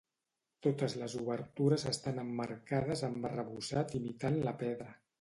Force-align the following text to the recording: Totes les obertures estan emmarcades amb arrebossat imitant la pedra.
Totes 0.67 0.95
les 1.01 1.15
obertures 1.19 1.87
estan 1.93 2.19
emmarcades 2.23 3.07
amb 3.13 3.31
arrebossat 3.33 3.99
imitant 4.03 4.45
la 4.51 4.61
pedra. 4.67 4.95